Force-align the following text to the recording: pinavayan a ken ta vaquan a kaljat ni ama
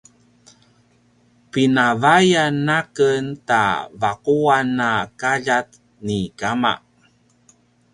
pinavayan 1.51 2.67
a 2.77 2.79
ken 2.95 3.25
ta 3.47 3.63
vaquan 4.01 4.69
a 4.89 4.91
kaljat 5.21 5.67
ni 6.05 6.19
ama 6.51 6.73